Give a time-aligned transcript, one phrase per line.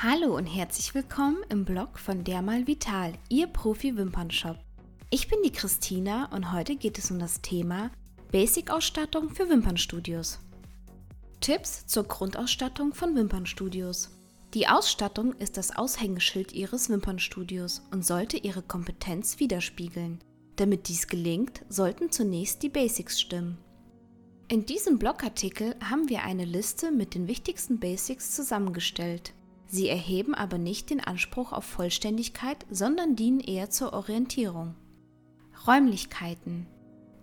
[0.00, 4.56] Hallo und herzlich willkommen im Blog von Dermal Vital, Ihr Profi-Wimpernshop.
[5.10, 7.90] Ich bin die Christina und heute geht es um das Thema
[8.30, 10.38] Basic-Ausstattung für Wimpernstudios.
[11.40, 14.10] Tipps zur Grundausstattung von Wimpernstudios.
[14.54, 20.20] Die Ausstattung ist das Aushängeschild Ihres Wimpernstudios und sollte Ihre Kompetenz widerspiegeln.
[20.54, 23.58] Damit dies gelingt, sollten zunächst die Basics stimmen.
[24.46, 29.34] In diesem Blogartikel haben wir eine Liste mit den wichtigsten Basics zusammengestellt.
[29.68, 34.74] Sie erheben aber nicht den Anspruch auf Vollständigkeit, sondern dienen eher zur Orientierung.
[35.66, 36.66] Räumlichkeiten.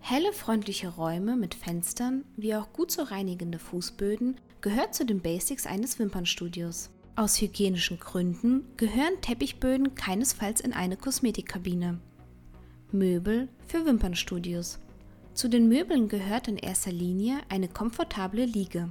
[0.00, 5.66] Helle, freundliche Räume mit Fenstern, wie auch gut zu reinigende Fußböden, gehört zu den Basics
[5.66, 6.90] eines Wimpernstudios.
[7.16, 12.00] Aus hygienischen Gründen gehören Teppichböden keinesfalls in eine Kosmetikkabine.
[12.92, 14.78] Möbel für Wimpernstudios.
[15.32, 18.90] Zu den Möbeln gehört in erster Linie eine komfortable Liege.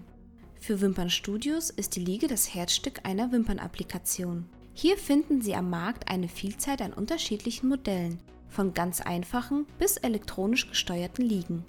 [0.64, 4.46] Für Wimpernstudios ist die Liege das Herzstück einer Wimpernapplikation.
[4.74, 10.70] Hier finden Sie am Markt eine Vielzahl an unterschiedlichen Modellen, von ganz einfachen bis elektronisch
[10.70, 11.66] gesteuerten Liegen.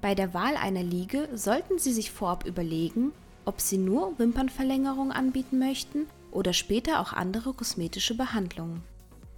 [0.00, 3.12] Bei der Wahl einer Liege sollten Sie sich vorab überlegen,
[3.44, 8.82] ob Sie nur Wimpernverlängerung anbieten möchten oder später auch andere kosmetische Behandlungen.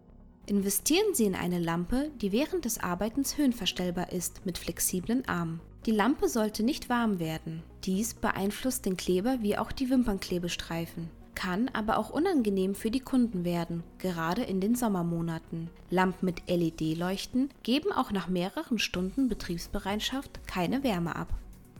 [0.46, 5.60] Investieren Sie in eine Lampe, die während des Arbeitens höhenverstellbar ist, mit flexiblen Armen.
[5.86, 7.62] Die Lampe sollte nicht warm werden.
[7.84, 13.44] Dies beeinflusst den Kleber wie auch die Wimpernklebestreifen kann aber auch unangenehm für die Kunden
[13.44, 15.70] werden, gerade in den Sommermonaten.
[15.90, 21.28] Lampen mit LED-Leuchten geben auch nach mehreren Stunden Betriebsbereitschaft keine Wärme ab.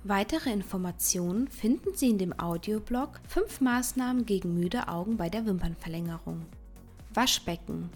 [0.05, 6.43] Weitere Informationen finden Sie in dem Audioblog 5 Maßnahmen gegen müde Augen bei der Wimpernverlängerung.
[7.13, 7.91] Waschbecken.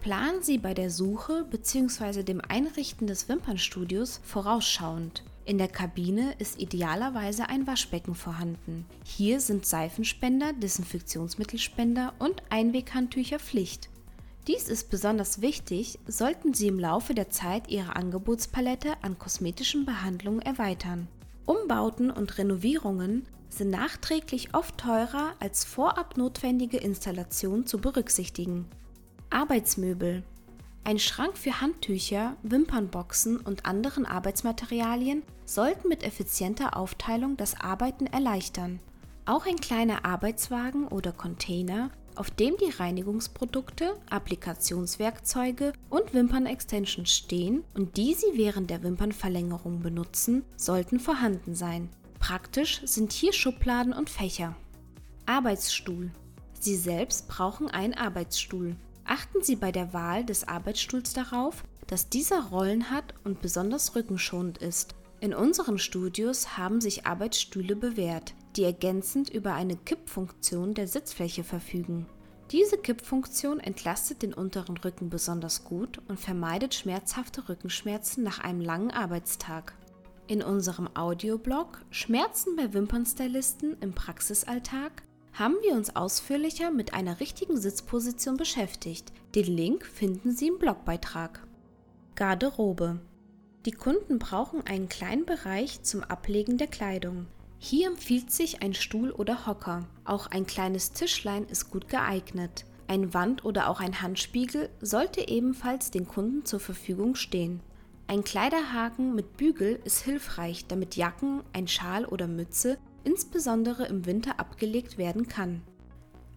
[0.00, 2.24] Planen Sie bei der Suche bzw.
[2.24, 5.22] dem Einrichten des Wimpernstudios vorausschauend.
[5.44, 8.84] In der Kabine ist idealerweise ein Waschbecken vorhanden.
[9.04, 13.88] Hier sind Seifenspender, Desinfektionsmittelspender und Einweghandtücher Pflicht.
[14.46, 20.42] Dies ist besonders wichtig, sollten Sie im Laufe der Zeit Ihre Angebotspalette an kosmetischen Behandlungen
[20.42, 21.08] erweitern.
[21.46, 28.66] Umbauten und Renovierungen sind nachträglich oft teurer als vorab notwendige Installationen zu berücksichtigen.
[29.30, 30.22] Arbeitsmöbel
[30.84, 38.80] ein Schrank für Handtücher, Wimpernboxen und anderen Arbeitsmaterialien sollten mit effizienter Aufteilung das Arbeiten erleichtern.
[39.26, 47.96] Auch ein kleiner Arbeitswagen oder Container, auf dem die Reinigungsprodukte, Applikationswerkzeuge und Wimpernextensions stehen und
[47.96, 51.88] die Sie während der Wimpernverlängerung benutzen, sollten vorhanden sein.
[52.18, 54.56] Praktisch sind hier Schubladen und Fächer.
[55.26, 56.10] Arbeitsstuhl.
[56.58, 58.76] Sie selbst brauchen einen Arbeitsstuhl.
[59.04, 64.58] Achten Sie bei der Wahl des Arbeitsstuhls darauf, dass dieser Rollen hat und besonders rückenschonend
[64.58, 64.94] ist.
[65.20, 72.06] In unseren Studios haben sich Arbeitsstühle bewährt, die ergänzend über eine Kippfunktion der Sitzfläche verfügen.
[72.50, 78.90] Diese Kippfunktion entlastet den unteren Rücken besonders gut und vermeidet schmerzhafte Rückenschmerzen nach einem langen
[78.90, 79.74] Arbeitstag.
[80.26, 85.02] In unserem Audioblog Schmerzen bei Wimpernstylisten im Praxisalltag
[85.32, 89.12] haben wir uns ausführlicher mit einer richtigen Sitzposition beschäftigt.
[89.34, 91.46] Den Link finden Sie im Blogbeitrag.
[92.14, 93.00] Garderobe.
[93.66, 97.26] Die Kunden brauchen einen kleinen Bereich zum Ablegen der Kleidung.
[97.58, 99.86] Hier empfiehlt sich ein Stuhl oder Hocker.
[100.04, 102.64] Auch ein kleines Tischlein ist gut geeignet.
[102.88, 107.60] Ein Wand- oder auch ein Handspiegel sollte ebenfalls den Kunden zur Verfügung stehen.
[108.06, 114.38] Ein Kleiderhaken mit Bügel ist hilfreich, damit Jacken, ein Schal oder Mütze insbesondere im Winter
[114.38, 115.62] abgelegt werden kann.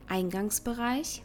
[0.07, 1.23] Eingangsbereich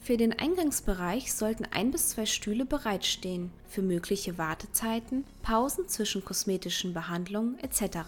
[0.00, 6.94] Für den Eingangsbereich sollten ein bis zwei Stühle bereitstehen für mögliche Wartezeiten, Pausen zwischen kosmetischen
[6.94, 7.98] Behandlungen etc.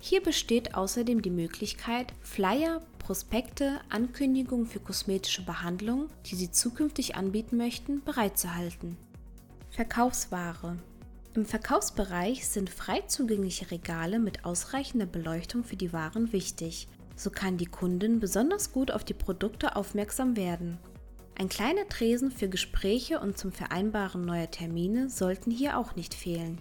[0.00, 7.56] Hier besteht außerdem die Möglichkeit, Flyer, Prospekte, Ankündigungen für kosmetische Behandlungen, die Sie zukünftig anbieten
[7.56, 8.96] möchten, bereitzuhalten.
[9.70, 10.78] Verkaufsware
[11.34, 16.88] im Verkaufsbereich sind frei zugängliche Regale mit ausreichender Beleuchtung für die Waren wichtig.
[17.16, 20.78] So kann die Kundin besonders gut auf die Produkte aufmerksam werden.
[21.36, 26.60] Ein kleiner Tresen für Gespräche und zum Vereinbaren neuer Termine sollten hier auch nicht fehlen.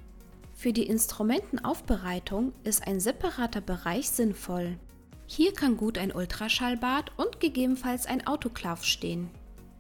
[0.54, 4.78] Für die Instrumentenaufbereitung ist ein separater Bereich sinnvoll.
[5.28, 9.30] Hier kann gut ein Ultraschallbad und gegebenenfalls ein Autoklav stehen.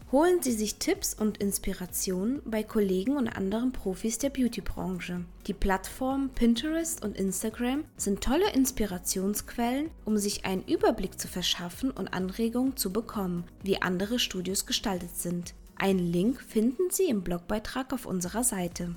[0.10, 5.26] Holen Sie sich Tipps und Inspirationen bei Kollegen und anderen Profis der Beautybranche.
[5.48, 12.14] Die Plattformen Pinterest und Instagram sind tolle Inspirationsquellen, um sich einen Überblick zu verschaffen und
[12.14, 15.54] Anregungen zu bekommen, wie andere Studios gestaltet sind.
[15.76, 18.96] Einen Link finden Sie im Blogbeitrag auf unserer Seite.